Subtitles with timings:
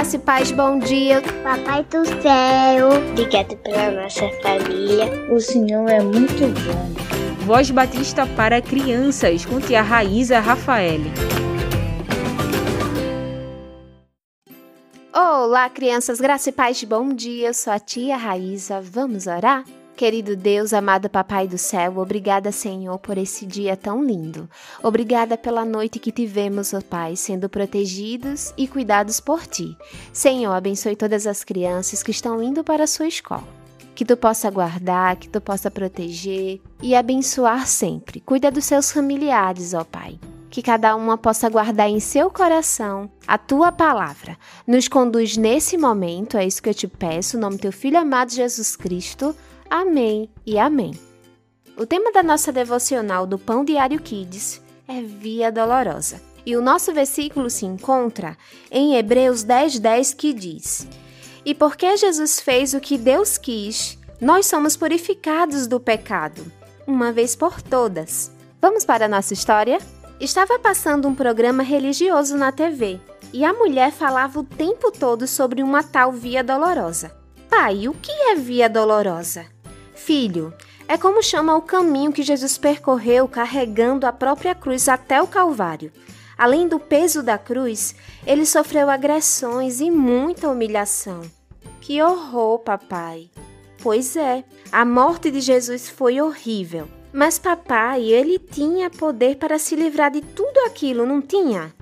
[0.04, 1.22] Graça e paz, bom dia.
[1.42, 5.06] Papai do céu, obrigado pela nossa família.
[5.32, 7.46] O Senhor é muito bom.
[7.46, 11.00] Voz Batista para crianças com tia Raíza Rafael.
[15.10, 17.48] Olá, crianças, graça e paz, bom dia.
[17.48, 18.82] Eu sou a tia Raíza.
[18.82, 19.64] Vamos orar?
[19.96, 24.50] Querido Deus, amado Papai do céu, obrigada, Senhor, por esse dia tão lindo.
[24.82, 29.76] Obrigada pela noite que tivemos, ó Pai, sendo protegidos e cuidados por Ti.
[30.12, 33.46] Senhor, abençoe todas as crianças que estão indo para a sua escola.
[33.94, 38.18] Que Tu possa guardar, que Tu possa proteger e abençoar sempre.
[38.18, 40.18] Cuida dos seus familiares, ó Pai.
[40.50, 44.36] Que cada uma possa guardar em seu coração a tua palavra.
[44.66, 47.98] Nos conduz nesse momento, é isso que eu te peço, em nome do teu filho
[47.98, 49.36] amado Jesus Cristo.
[49.68, 50.92] Amém e amém.
[51.76, 56.22] O tema da nossa devocional do Pão Diário Kids é Via Dolorosa.
[56.46, 58.36] E o nosso versículo se encontra
[58.70, 60.86] em Hebreus 10, 10, que diz:
[61.44, 66.44] E porque Jesus fez o que Deus quis, nós somos purificados do pecado,
[66.86, 68.30] uma vez por todas.
[68.60, 69.78] Vamos para a nossa história?
[70.20, 73.00] Estava passando um programa religioso na TV
[73.32, 77.10] e a mulher falava o tempo todo sobre uma tal via dolorosa.
[77.50, 79.53] Pai, o que é via dolorosa?
[79.94, 80.52] Filho,
[80.86, 85.90] É como chama o caminho que Jesus percorreu carregando a própria cruz até o Calvário.
[86.36, 87.94] Além do peso da cruz,
[88.26, 91.22] ele sofreu agressões e muita humilhação.
[91.80, 93.30] Que horror, papai!
[93.82, 96.88] Pois é, a morte de Jesus foi horrível.
[97.12, 101.72] Mas papai, ele tinha poder para se livrar de tudo aquilo, não tinha?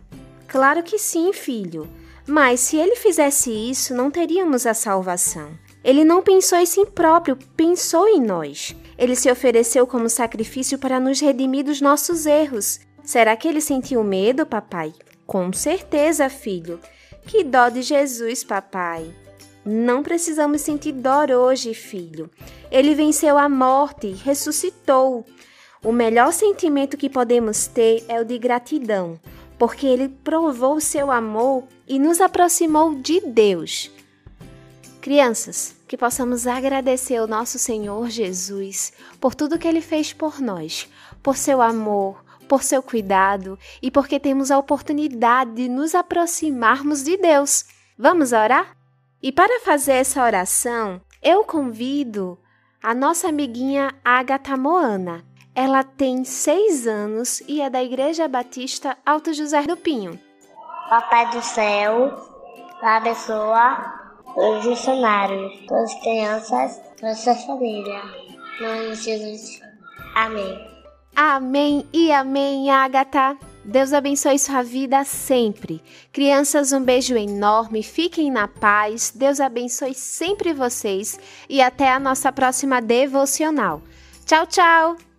[0.47, 1.89] Claro que sim, filho.
[2.27, 5.51] Mas se ele fizesse isso, não teríamos a salvação.
[5.85, 8.75] Ele não pensou em si próprio, pensou em nós.
[8.97, 12.81] Ele se ofereceu como sacrifício para nos redimir dos nossos erros.
[13.05, 14.93] Será que ele sentiu medo, papai?
[15.27, 16.79] Com certeza, filho.
[17.27, 19.13] Que dó de Jesus, papai.
[19.65, 22.31] Não precisamos sentir dor hoje, filho.
[22.71, 25.25] Ele venceu a morte, ressuscitou.
[25.85, 29.19] O melhor sentimento que podemos ter é o de gratidão,
[29.59, 33.91] porque ele provou seu amor e nos aproximou de Deus.
[35.03, 40.89] Crianças, que possamos agradecer ao nosso Senhor Jesus por tudo que ele fez por nós,
[41.21, 47.17] por seu amor, por seu cuidado e porque temos a oportunidade de nos aproximarmos de
[47.17, 47.65] Deus.
[47.99, 48.77] Vamos orar?
[49.21, 52.39] E para fazer essa oração, eu convido
[52.81, 55.25] a nossa amiguinha Agatha Moana.
[55.53, 60.17] Ela tem seis anos e é da Igreja Batista Alto José do Pinho.
[60.89, 62.25] Papai do céu,
[62.81, 64.02] abençoa
[64.37, 68.03] os funcionários, todas as crianças, toda a família.
[68.61, 69.61] Em nome de Jesus.
[70.15, 70.73] Amém.
[71.15, 73.37] Amém e amém, Agatha.
[73.65, 75.81] Deus abençoe sua vida sempre.
[76.13, 79.13] Crianças, um beijo enorme, fiquem na paz.
[79.15, 81.19] Deus abençoe sempre vocês
[81.49, 83.83] e até a nossa próxima devocional.
[84.27, 85.12] Tchau, tchau!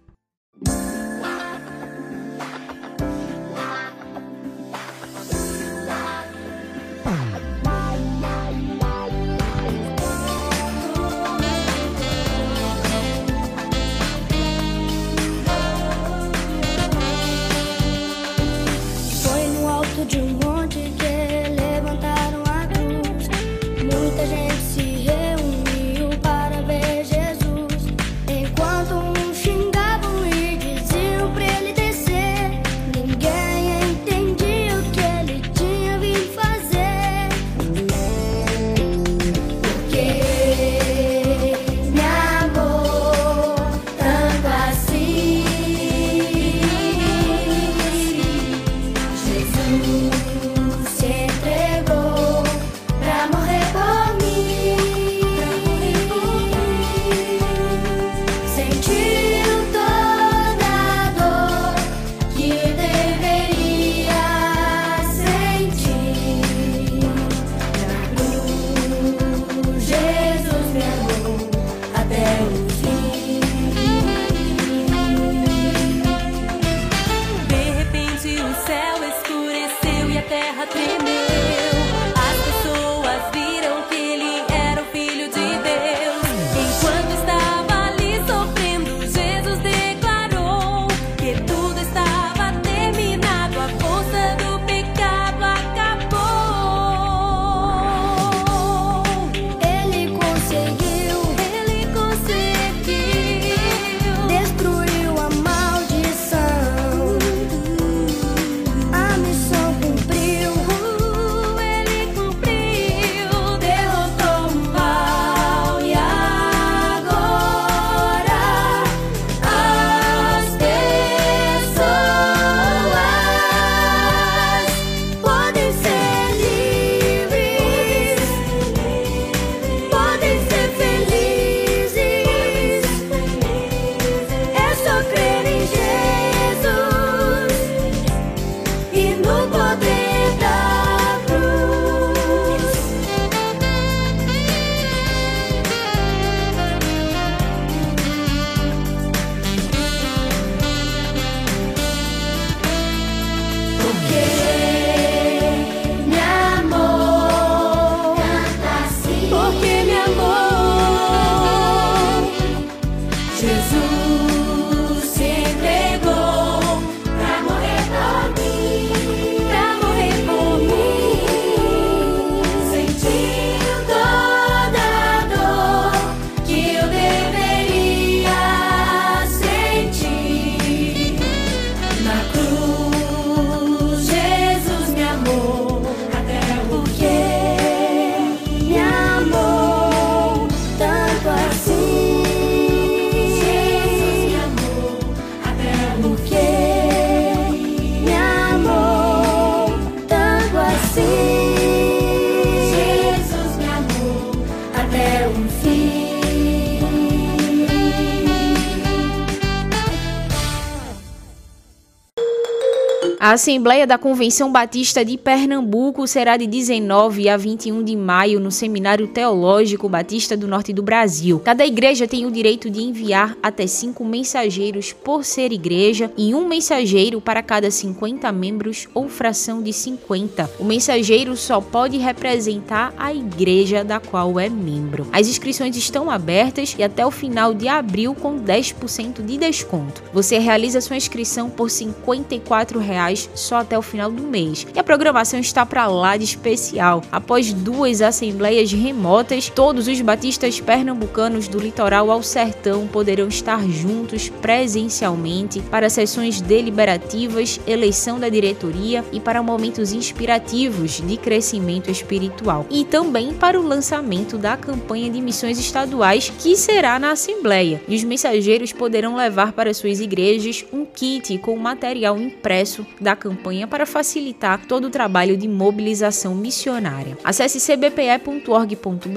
[213.33, 218.51] A Assembleia da Convenção Batista de Pernambuco será de 19 a 21 de maio no
[218.51, 221.41] Seminário Teológico Batista do Norte do Brasil.
[221.43, 226.47] Cada igreja tem o direito de enviar até cinco mensageiros por ser igreja e um
[226.47, 230.51] mensageiro para cada 50 membros ou fração de 50.
[230.59, 235.07] O mensageiro só pode representar a igreja da qual é membro.
[235.11, 240.03] As inscrições estão abertas e até o final de abril com 10% de desconto.
[240.13, 244.65] Você realiza sua inscrição por 54 reais só até o final do mês.
[244.73, 247.01] E a programação está para lá de especial.
[247.11, 254.29] Após duas assembleias remotas, todos os batistas pernambucanos do litoral ao sertão poderão estar juntos
[254.29, 262.65] presencialmente para sessões deliberativas, eleição da diretoria e para momentos inspirativos de crescimento espiritual.
[262.69, 267.81] E também para o lançamento da campanha de missões estaduais que será na assembleia.
[267.87, 273.67] E os mensageiros poderão levar para suas igrejas um kit com material impresso da campanha
[273.67, 277.17] para facilitar todo o trabalho de mobilização missionária.
[277.23, 279.09] Acesse cbpe.org.br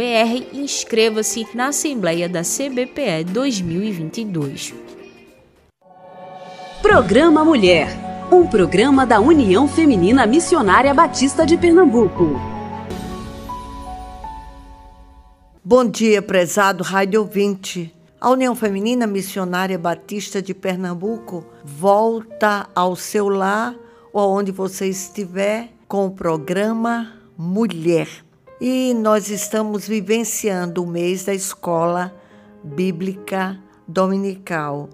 [0.53, 4.75] e inscreva-se na Assembleia da CBPE 2022.
[6.83, 7.89] Programa Mulher,
[8.31, 12.57] um programa da União Feminina Missionária Batista de Pernambuco.
[15.65, 17.93] Bom dia, prezado rádio ouvinte.
[18.21, 23.75] A União Feminina Missionária Batista de Pernambuco volta ao seu lar
[24.17, 28.09] ou aonde você estiver com o programa Mulher.
[28.59, 32.17] E nós estamos vivenciando o mês da escola
[32.65, 34.89] bíblica dominical.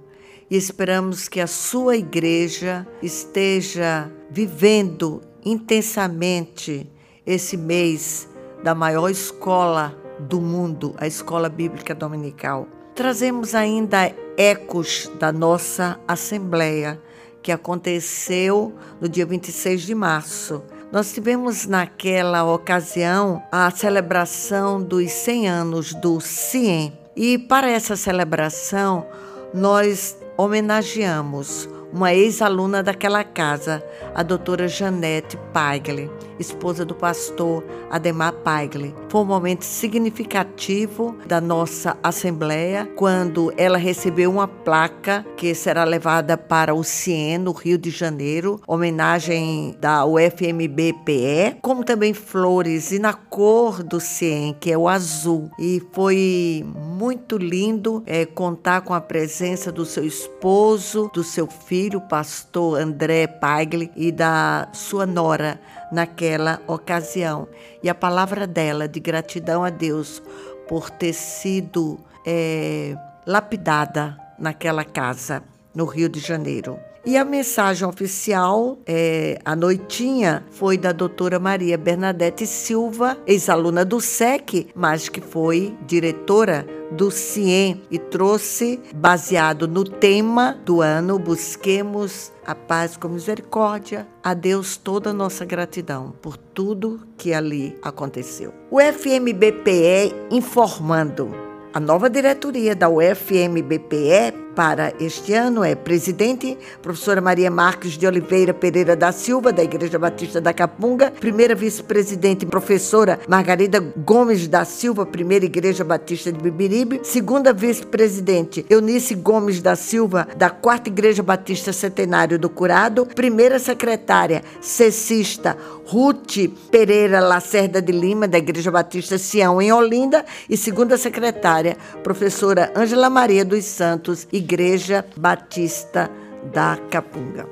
[0.50, 6.90] E esperamos que a sua igreja esteja vivendo intensamente
[7.24, 8.28] esse mês
[8.64, 12.66] da maior escola do mundo, a escola bíblica dominical.
[12.92, 17.00] Trazemos ainda ecos da nossa assembleia,
[17.42, 20.62] que aconteceu no dia 26 de março.
[20.92, 26.92] Nós tivemos naquela ocasião a celebração dos 100 anos do CIEM.
[27.16, 29.06] E para essa celebração,
[29.52, 33.84] nós homenageamos uma ex-aluna daquela casa,
[34.14, 38.94] a doutora Janete Paigle, esposa do pastor Ademar Paigle.
[39.08, 46.36] Foi um momento significativo da nossa Assembleia, quando ela recebeu uma placa que será levada
[46.36, 53.12] para o CIEN, no Rio de Janeiro, homenagem da UFMBPE, como também flores e na
[53.12, 55.50] cor do CIEN, que é o azul.
[55.58, 62.00] E foi muito lindo é, contar com a presença do seu esposo, do seu filho,
[62.00, 65.60] pastor André Paigle, e da sua nora,
[65.92, 67.46] naquela ocasião.
[67.82, 70.22] E a palavra dela de gratidão a Deus
[70.66, 72.96] por ter sido é,
[73.26, 75.42] lapidada naquela casa
[75.74, 76.78] no Rio de Janeiro.
[77.04, 84.00] E a mensagem oficial, é, a noitinha, foi da doutora Maria Bernadette Silva, ex-aluna do
[84.00, 86.64] SEC, mas que foi diretora
[86.96, 94.34] do CIEM e trouxe, baseado no tema do ano, Busquemos a paz com misericórdia, a
[94.34, 98.52] Deus toda a nossa gratidão por tudo que ali aconteceu.
[98.70, 101.30] O FMBPE informando.
[101.74, 108.52] A nova diretoria da UFMBPE para este ano é presidente, professora Maria Marques de Oliveira
[108.52, 115.06] Pereira da Silva, da Igreja Batista da Capunga, primeira vice-presidente, professora Margarida Gomes da Silva,
[115.06, 121.72] primeira Igreja Batista de Bibiribe, segunda vice-presidente, Eunice Gomes da Silva, da quarta Igreja Batista
[121.72, 125.56] Centenário do Curado, primeira secretária, cessista,
[125.86, 132.72] Ruth Pereira Lacerda de Lima, da Igreja Batista Sião, em Olinda, e segunda secretária, professora
[132.76, 136.10] Ângela Maria dos Santos, Igreja Batista
[136.52, 137.46] da Capunga.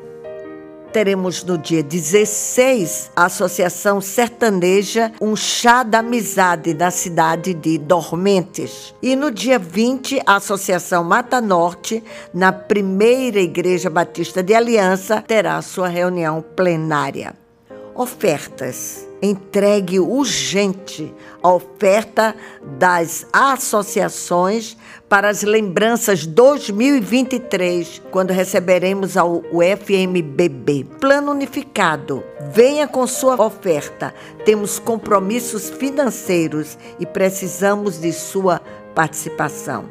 [0.93, 8.93] Teremos no dia 16 a Associação Sertaneja Um Chá da Amizade na cidade de Dormentes.
[9.01, 12.03] E no dia 20, a Associação Mata Norte,
[12.35, 17.35] na primeira Igreja Batista de Aliança, terá sua reunião plenária.
[17.95, 22.35] Ofertas entregue urgente a oferta
[22.79, 24.77] das associações
[25.09, 30.87] para as lembranças 2023, quando receberemos ao UFMBB.
[31.01, 32.23] Plano unificado.
[32.53, 34.15] Venha com sua oferta.
[34.45, 38.61] Temos compromissos financeiros e precisamos de sua
[38.95, 39.85] participação.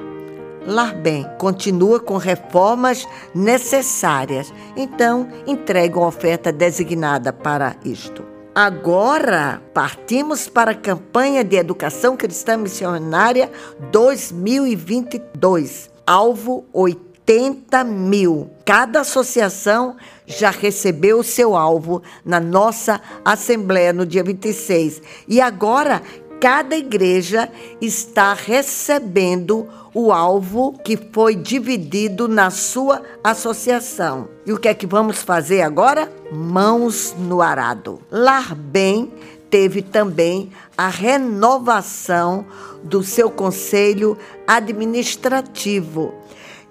[0.66, 8.29] Larbem continua com reformas necessárias, então entregue uma oferta designada para isto.
[8.54, 13.52] Agora partimos para a campanha de educação cristã missionária
[13.92, 15.90] 2022.
[16.06, 18.50] Alvo 80 80 mil.
[18.66, 25.00] Cada associação já recebeu o seu alvo na nossa Assembleia no dia 26.
[25.28, 26.02] E agora,
[26.40, 27.50] cada igreja
[27.82, 34.30] está recebendo o alvo que foi dividido na sua associação.
[34.46, 36.12] E o que é que vamos fazer agora?
[36.32, 38.00] Mãos no arado.
[38.12, 39.12] Lar Bem
[39.50, 42.46] teve também a renovação
[42.84, 44.18] do seu conselho
[44.48, 46.14] administrativo.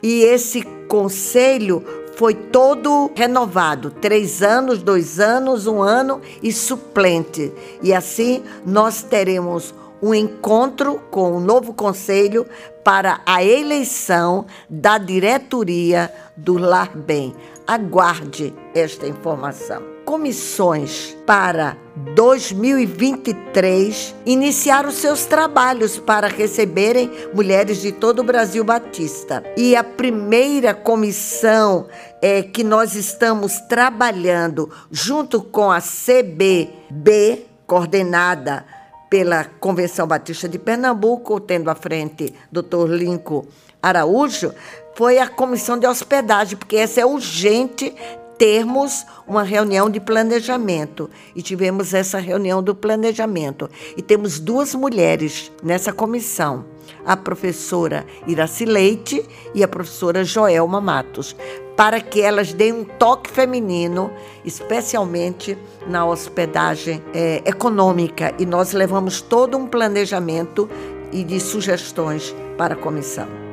[0.02, 1.84] E esse conselho
[2.18, 7.52] foi todo renovado: três anos, dois anos, um ano e suplente.
[7.80, 9.72] E assim nós teremos
[10.02, 12.44] um encontro com o novo conselho
[12.84, 17.34] para a eleição da diretoria do Lar Bem.
[17.66, 19.97] Aguarde esta informação.
[20.08, 21.76] Comissões para
[22.14, 29.44] 2023 iniciaram seus trabalhos para receberem mulheres de todo o Brasil Batista.
[29.54, 31.88] E a primeira comissão
[32.22, 38.64] é que nós estamos trabalhando junto com a CBB, coordenada
[39.10, 42.88] pela Convenção Batista de Pernambuco, tendo à frente Dr.
[42.88, 43.44] Lincoln
[43.82, 44.54] Araújo,
[44.94, 47.94] foi a comissão de hospedagem, porque essa é urgente
[48.38, 51.10] termos uma reunião de planejamento.
[51.34, 53.68] E tivemos essa reunião do planejamento.
[53.96, 56.64] E temos duas mulheres nessa comissão.
[57.04, 61.34] A professora Iraci Leite e a professora Joelma Matos,
[61.76, 64.10] para que elas deem um toque feminino,
[64.44, 68.34] especialmente na hospedagem é, econômica.
[68.38, 70.68] E nós levamos todo um planejamento
[71.12, 73.47] e de sugestões para a comissão.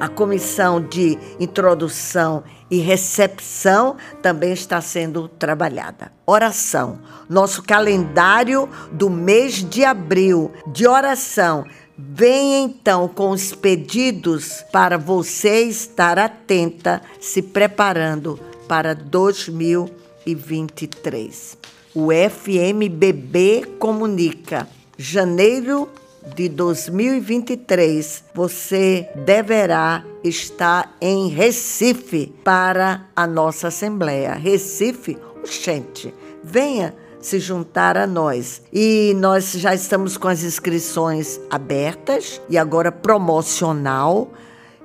[0.00, 6.12] A comissão de introdução e recepção também está sendo trabalhada.
[6.26, 6.98] Oração.
[7.28, 11.64] Nosso calendário do mês de abril de oração
[12.00, 21.58] Vem então com os pedidos para você estar atenta, se preparando para 2023.
[21.92, 25.88] O FMBB comunica: janeiro
[26.34, 34.34] de 2023, você deverá estar em Recife para a nossa Assembleia.
[34.34, 38.62] Recife, gente, venha se juntar a nós.
[38.72, 44.32] E nós já estamos com as inscrições abertas e agora promocional.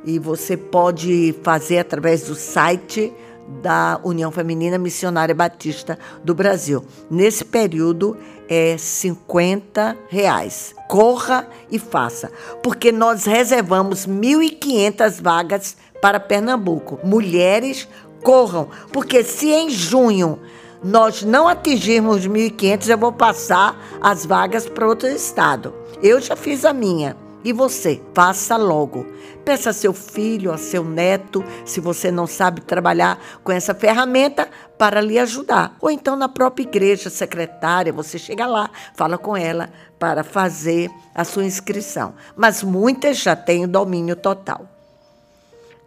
[0.06, 3.14] E você pode fazer através do site
[3.62, 6.84] da União Feminina Missionária Batista do Brasil.
[7.10, 8.18] Nesse período
[8.50, 10.76] é 50 reais.
[10.88, 17.00] Corra e faça, porque nós reservamos 1.500 vagas para Pernambuco.
[17.04, 17.88] Mulheres,
[18.22, 20.40] corram, porque se em junho
[20.84, 25.74] nós não atingirmos 1.500, eu vou passar as vagas para outro estado.
[26.02, 27.23] Eu já fiz a minha.
[27.44, 29.06] E você, faça logo.
[29.44, 34.48] Peça a seu filho, a seu neto, se você não sabe trabalhar com essa ferramenta,
[34.78, 35.76] para lhe ajudar.
[35.82, 41.26] Ou então na própria igreja secretária, você chega lá, fala com ela para fazer a
[41.26, 42.14] sua inscrição.
[42.36, 44.68] Mas muitas já têm o domínio total.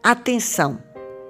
[0.02, 0.78] Atenção!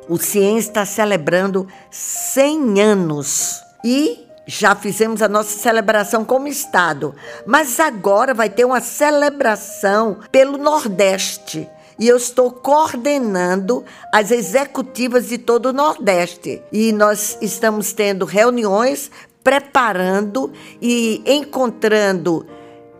[0.09, 7.81] O CIEM está celebrando 100 anos e já fizemos a nossa celebração como Estado, mas
[7.81, 11.69] agora vai ter uma celebração pelo Nordeste.
[11.99, 16.63] E eu estou coordenando as executivas de todo o Nordeste.
[16.71, 19.11] E nós estamos tendo reuniões,
[19.43, 22.47] preparando e encontrando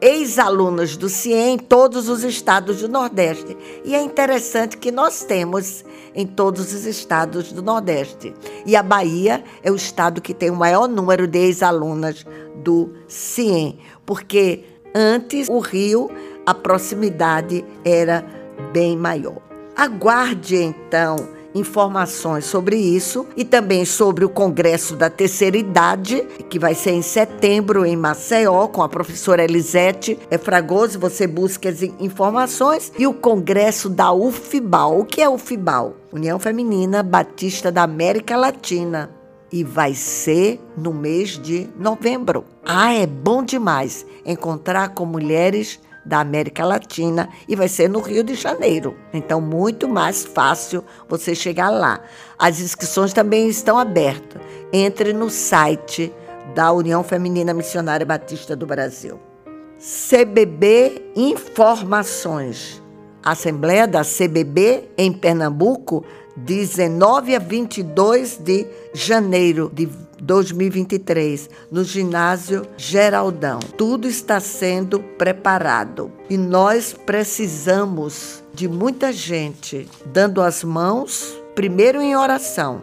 [0.01, 3.57] ex-alunos do CIEM em todos os estados do Nordeste.
[3.85, 8.35] E é interessante que nós temos em todos os estados do Nordeste.
[8.65, 12.25] E a Bahia é o estado que tem o maior número de ex-alunas
[12.57, 16.11] do CIEM, porque antes o Rio,
[16.45, 18.25] a proximidade era
[18.73, 19.41] bem maior.
[19.77, 26.75] Aguarde então informações sobre isso e também sobre o Congresso da Terceira Idade, que vai
[26.75, 30.99] ser em setembro em Maceió, com a professora Elisete Fragoso.
[30.99, 32.93] Você busca as informações.
[32.99, 35.01] E o Congresso da UFBAL.
[35.01, 35.95] O que é UFBAL?
[36.13, 39.11] União Feminina Batista da América Latina.
[39.53, 42.45] E vai ser no mês de novembro.
[42.65, 48.23] Ah, é bom demais encontrar com mulheres da América Latina e vai ser no Rio
[48.23, 48.97] de Janeiro.
[49.13, 52.01] Então, muito mais fácil você chegar lá.
[52.39, 54.41] As inscrições também estão abertas.
[54.73, 56.13] Entre no site
[56.55, 59.21] da União Feminina Missionária Batista do Brasil.
[59.79, 62.83] CBB Informações.
[63.23, 66.05] Assembleia da CBB em Pernambuco
[66.37, 69.89] 19 a 22 de janeiro de
[70.21, 73.59] 2023, no ginásio Geraldão.
[73.77, 82.17] Tudo está sendo preparado e nós precisamos de muita gente dando as mãos, primeiro em
[82.17, 82.83] oração,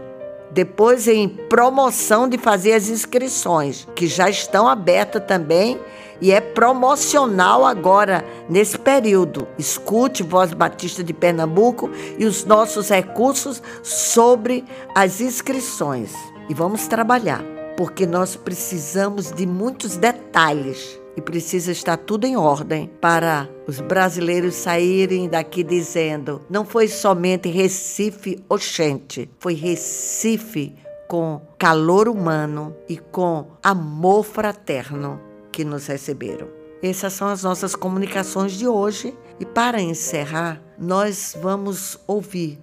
[0.52, 5.80] depois em promoção de fazer as inscrições, que já estão abertas também
[6.22, 9.48] e é promocional agora nesse período.
[9.58, 14.64] Escute Voz Batista de Pernambuco e os nossos recursos sobre
[14.96, 16.33] as inscrições.
[16.50, 17.44] E vamos trabalhar,
[17.78, 24.56] porque nós precisamos de muitos detalhes e precisa estar tudo em ordem para os brasileiros
[24.56, 30.76] saírem daqui dizendo: não foi somente Recife Oxente, foi Recife
[31.08, 35.20] com calor humano e com amor fraterno
[35.52, 36.48] que nos receberam.
[36.82, 39.16] Essas são as nossas comunicações de hoje.
[39.40, 42.60] E para encerrar, nós vamos ouvir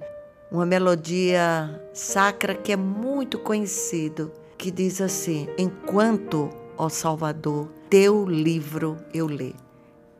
[0.50, 8.96] uma melodia sacra que é muito conhecido, que diz assim: Enquanto, ó Salvador, teu livro
[9.14, 9.52] eu lê,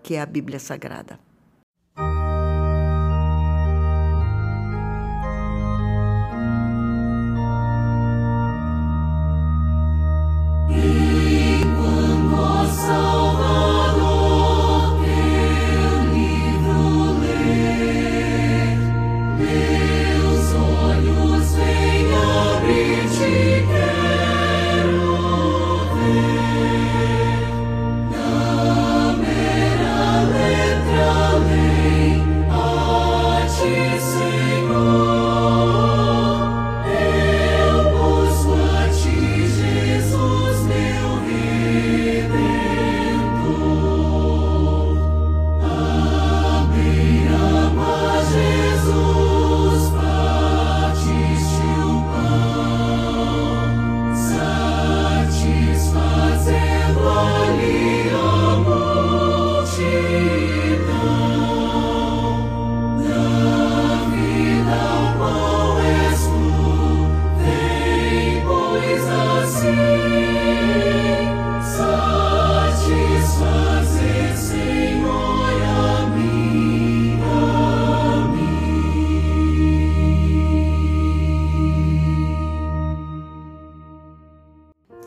[0.03, 1.19] que é a Bíblia Sagrada.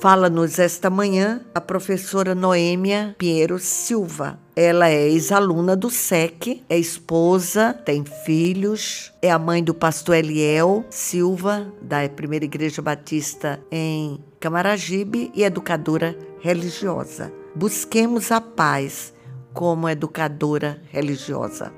[0.04, 4.38] Fala-nos esta manhã a professora Noêmia Pinheiro Silva.
[4.54, 10.84] Ela é ex-aluna do SEC, é esposa, tem filhos, é a mãe do pastor Eliel
[10.90, 17.32] Silva, da Primeira Igreja Batista em Camaragibe e educadora religiosa.
[17.56, 19.14] Busquemos a paz
[19.54, 21.72] como educadora religiosa.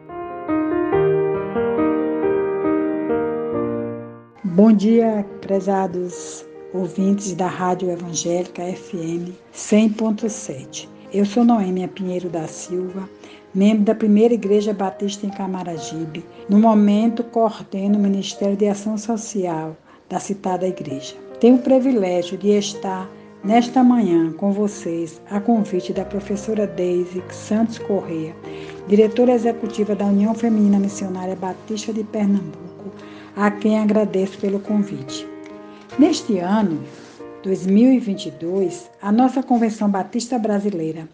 [4.43, 6.43] Bom dia, prezados
[6.75, 10.89] ouvintes da Rádio Evangélica FM 100.7.
[11.13, 13.09] Eu sou Noêmia Pinheiro da Silva,
[13.53, 16.25] membro da Primeira Igreja Batista em Camaragibe.
[16.49, 19.77] No momento, coordeno o Ministério de Ação Social
[20.09, 21.15] da citada igreja.
[21.39, 23.09] Tenho o privilégio de estar
[23.41, 28.35] nesta manhã com vocês a convite da professora Deise Santos Correia,
[28.87, 32.91] diretora executiva da União Feminina Missionária Batista de Pernambuco,
[33.33, 35.34] a quem agradeço pelo convite.
[35.97, 36.83] Neste ano,
[37.41, 41.07] 2022, a nossa Convenção Batista Brasileira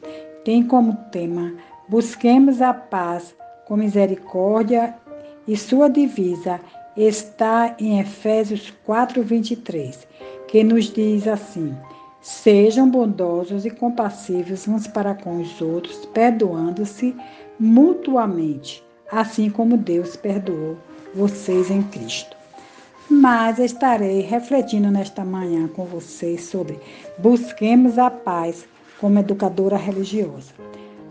[0.44, 1.54] tem como tema
[1.88, 3.36] Busquemos a paz
[3.68, 4.96] com misericórdia
[5.48, 6.60] e sua divisa
[6.98, 10.08] está em Efésios 4:23,
[10.48, 11.76] que nos diz assim:
[12.20, 17.16] Sejam bondosos e compassivos uns para com os outros, perdoando-se
[17.60, 20.76] mutuamente, assim como Deus perdoou
[21.14, 22.41] vocês em Cristo
[23.12, 26.80] mas estarei refletindo nesta manhã com vocês sobre
[27.18, 28.66] busquemos a paz
[29.02, 30.54] como educadora religiosa.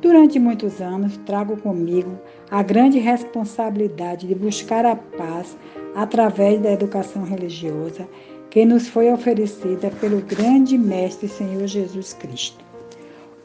[0.00, 2.18] Durante muitos anos, trago comigo
[2.50, 5.54] a grande responsabilidade de buscar a paz
[5.94, 8.08] através da educação religiosa
[8.48, 12.64] que nos foi oferecida pelo grande Mestre Senhor Jesus Cristo.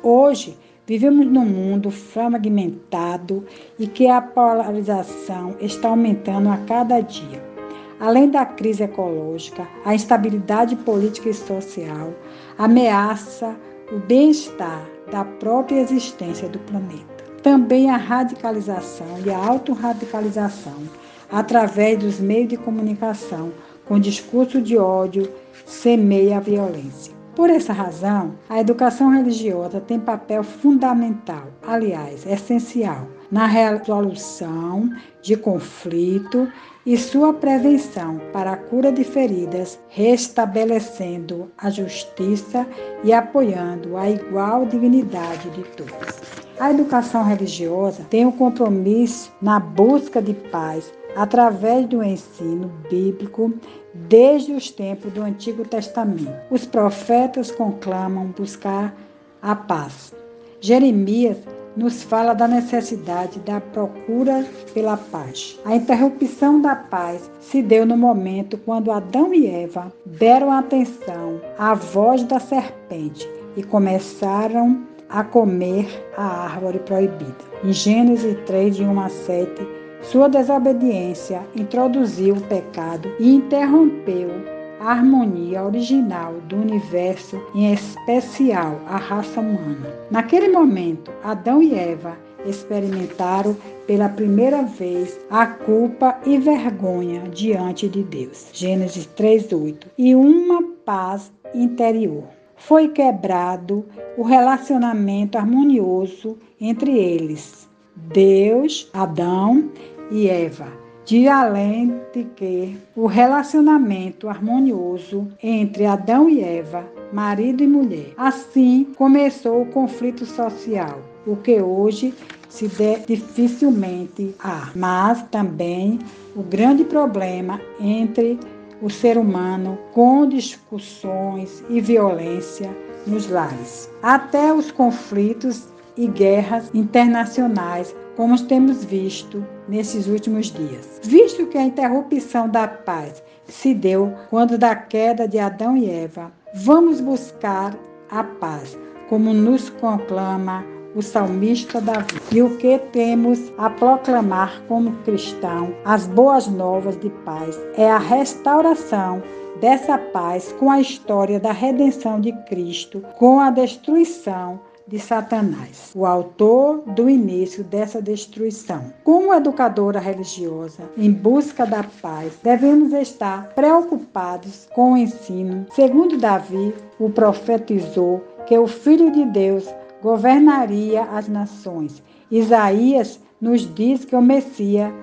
[0.01, 3.45] Hoje, vivemos num mundo fragmentado
[3.77, 7.54] e que a polarização está aumentando a cada dia.
[7.99, 12.13] Além da crise ecológica, a instabilidade política e social
[12.58, 13.55] ameaça
[13.91, 17.23] o bem-estar da própria existência do planeta.
[17.41, 20.84] Também a radicalização e a autorradicalização
[21.31, 23.51] através dos meios de comunicação
[23.86, 25.31] com discurso de ódio
[25.65, 27.13] semeia a violência.
[27.36, 34.89] Por essa razão, a educação religiosa tem papel fundamental, aliás, essencial, na resolução
[35.21, 36.51] de conflito
[36.85, 42.67] e sua prevenção para a cura de feridas, restabelecendo a justiça
[43.03, 46.21] e apoiando a igual dignidade de todos.
[46.59, 53.53] A educação religiosa tem o um compromisso na busca de paz através do ensino bíblico
[53.93, 56.33] desde os tempos do Antigo Testamento.
[56.51, 58.95] Os profetas conclamam buscar
[59.41, 60.13] a paz.
[60.61, 61.38] Jeremias
[61.75, 65.59] nos fala da necessidade da procura pela paz.
[65.65, 71.73] A interrupção da paz se deu no momento quando Adão e Eva deram atenção à
[71.73, 77.35] voz da serpente e começaram a comer a árvore proibida.
[77.63, 79.67] Em Gênesis 3, de 1 a 7,
[80.01, 84.54] sua desobediência introduziu o pecado e interrompeu
[84.85, 89.91] a harmonia original do universo, em especial a raça humana.
[90.11, 98.03] Naquele momento, Adão e Eva experimentaram pela primeira vez a culpa e vergonha diante de
[98.03, 98.49] Deus.
[98.53, 99.87] Gênesis 3:8.
[99.97, 102.25] E uma paz interior.
[102.55, 103.83] Foi quebrado
[104.15, 107.67] o relacionamento harmonioso entre eles.
[107.95, 109.71] Deus, Adão
[110.11, 117.67] e Eva, de além de que o relacionamento harmonioso entre Adão e Eva, marido e
[117.67, 118.13] mulher.
[118.17, 122.13] Assim começou o conflito social, o que hoje
[122.49, 122.69] se
[123.07, 125.99] dificilmente há, mas também
[126.35, 128.39] o grande problema entre
[128.81, 132.69] o ser humano com discussões e violência
[133.05, 133.89] nos lares.
[134.01, 140.99] Até os conflitos e guerras internacionais como temos visto nesses últimos dias.
[141.04, 146.32] Visto que a interrupção da paz se deu quando da queda de Adão e Eva,
[146.54, 147.78] vamos buscar
[148.10, 148.78] a paz,
[149.10, 150.63] como nos conclama
[150.95, 152.15] o salmista Davi.
[152.32, 157.97] E o que temos a proclamar como cristão, as boas novas de paz, é a
[157.97, 159.21] restauração
[159.60, 166.05] dessa paz com a história da redenção de Cristo, com a destruição de Satanás, o
[166.05, 168.93] autor do início dessa destruição.
[169.03, 175.65] Como educadora religiosa, em busca da paz, devemos estar preocupados com o ensino.
[175.73, 179.67] Segundo Davi, o profetizou que o Filho de Deus
[180.03, 182.03] governaria as nações.
[182.29, 184.93] Isaías nos diz que o Messias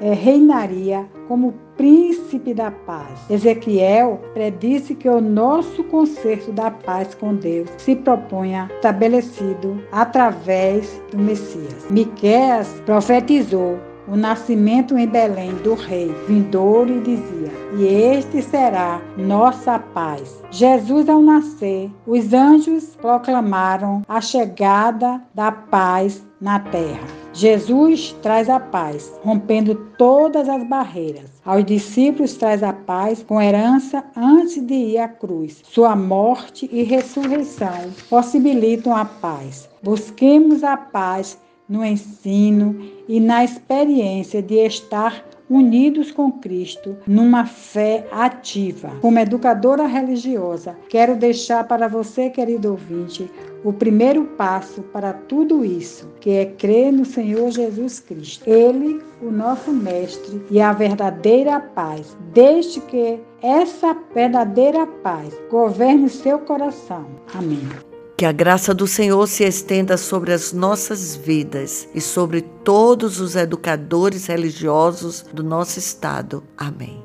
[0.00, 3.30] é, reinaria como príncipe da paz.
[3.30, 11.18] Ezequiel predisse que o nosso concerto da paz com Deus se propunha estabelecido através do
[11.18, 11.86] Messias.
[11.90, 19.78] Miqueias profetizou o nascimento em Belém do rei vindouro e dizia: E este será nossa
[19.78, 20.42] paz.
[20.50, 27.23] Jesus, ao nascer, os anjos proclamaram a chegada da paz na terra.
[27.34, 31.32] Jesus traz a paz, rompendo todas as barreiras.
[31.44, 35.60] Aos discípulos traz a paz com herança antes de ir à cruz.
[35.64, 39.68] Sua morte e ressurreição possibilitam a paz.
[39.82, 41.36] Busquemos a paz
[41.68, 48.90] no ensino e na experiência de estar unidos com Cristo numa fé ativa.
[49.00, 53.30] Como educadora religiosa, quero deixar para você, querido ouvinte,
[53.64, 58.48] o primeiro passo para tudo isso, que é crer no Senhor Jesus Cristo.
[58.48, 66.38] Ele, o nosso mestre e a verdadeira paz, desde que essa verdadeira paz governe seu
[66.40, 67.06] coração.
[67.34, 67.93] Amém.
[68.24, 73.36] Que a graça do Senhor se estenda sobre as nossas vidas e sobre todos os
[73.36, 76.42] educadores religiosos do nosso estado.
[76.56, 77.04] Amém.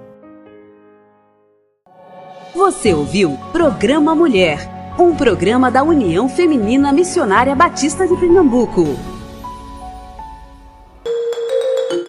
[2.55, 8.85] Você ouviu Programa Mulher, um programa da União Feminina Missionária Batista de Pernambuco.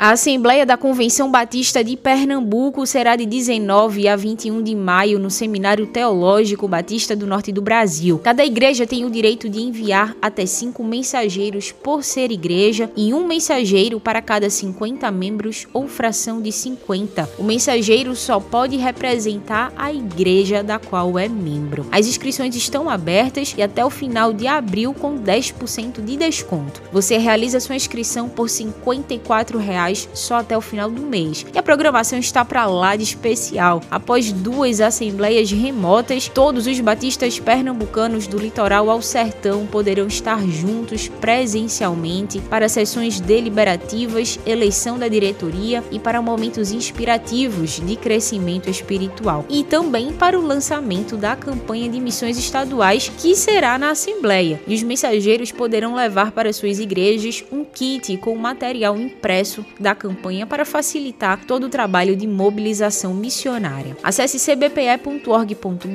[0.02, 5.30] A Assembleia da Convenção Batista de Pernambuco será de 19 a 21 de maio no
[5.30, 8.18] Seminário Teológico Batista do Norte do Brasil.
[8.18, 13.26] Cada igreja tem o direito de enviar até cinco mensageiros por ser igreja e um
[13.26, 17.28] mensageiro para cada 50 membros ou fração de 50.
[17.36, 21.84] O mensageiro só pode representar a igreja da qual é membro.
[21.92, 26.80] As inscrições estão abertas e até o final de abril com 10% de desconto.
[26.90, 31.44] Você realiza sua inscrição por 54 reais estaduais só até o final do mês.
[31.52, 33.82] E a programação está para lá de especial.
[33.90, 41.08] Após duas assembleias remotas, todos os batistas pernambucanos do litoral ao sertão poderão estar juntos
[41.08, 49.44] presencialmente para sessões deliberativas, eleição da diretoria e para momentos inspirativos de crescimento espiritual.
[49.48, 54.60] E também para o lançamento da campanha de missões estaduais que será na Assembleia.
[54.66, 60.46] E os mensageiros poderão levar para suas igrejas um kit com material impresso da campanha
[60.46, 63.96] para facilitar todo o trabalho de mobilização missionária.
[64.02, 65.88] Acesse cbpe.org.br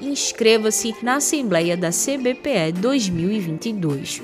[0.00, 4.22] e inscreva-se na Assembleia da CBPE 2022.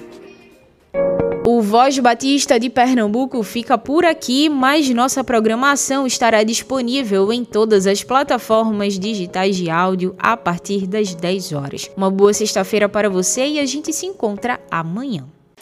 [1.51, 7.87] O Voz Batista de Pernambuco fica por aqui, mas nossa programação estará disponível em todas
[7.87, 11.90] as plataformas digitais de áudio a partir das 10 horas.
[11.97, 15.25] Uma boa sexta-feira para você e a gente se encontra amanhã.